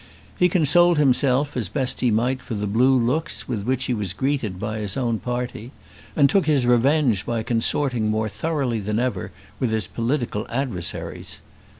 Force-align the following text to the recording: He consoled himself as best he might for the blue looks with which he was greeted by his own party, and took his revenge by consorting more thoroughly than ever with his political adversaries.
He 0.35 0.49
consoled 0.49 0.97
himself 0.97 1.55
as 1.55 1.69
best 1.69 2.01
he 2.01 2.09
might 2.09 2.41
for 2.41 2.55
the 2.55 2.65
blue 2.65 2.97
looks 2.97 3.47
with 3.47 3.61
which 3.65 3.83
he 3.85 3.93
was 3.93 4.13
greeted 4.13 4.59
by 4.59 4.79
his 4.79 4.97
own 4.97 5.19
party, 5.19 5.69
and 6.15 6.27
took 6.27 6.47
his 6.47 6.65
revenge 6.65 7.23
by 7.23 7.43
consorting 7.43 8.07
more 8.09 8.27
thoroughly 8.27 8.79
than 8.79 8.97
ever 8.97 9.31
with 9.59 9.69
his 9.69 9.85
political 9.85 10.47
adversaries. 10.49 11.37